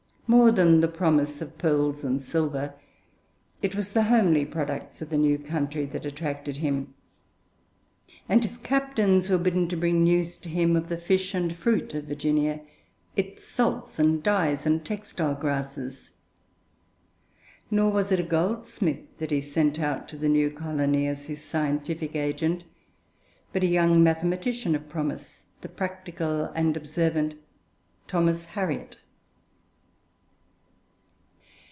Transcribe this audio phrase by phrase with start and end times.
[0.33, 2.73] More than the promise of pearls and silver,
[3.61, 6.93] it was the homely products of the new country that attracted him,
[8.29, 11.93] and his captains were bidden to bring news to him of the fish and fruit
[11.93, 12.61] of Virginia,
[13.17, 16.11] its salts and dyes and textile grasses.
[17.69, 21.43] Nor was it a goldsmith that he sent out to the new colony as his
[21.43, 22.63] scientific agent,
[23.51, 27.33] but a young mathematician of promise, the practical and observant
[28.07, 28.95] Thomas Hariot.